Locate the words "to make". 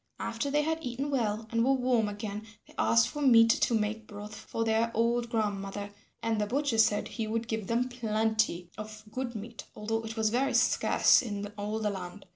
3.51-4.07